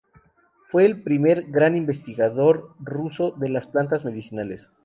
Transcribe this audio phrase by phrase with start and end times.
[0.65, 4.67] Fue el primer gran investigador ruso de las plantas medicinales.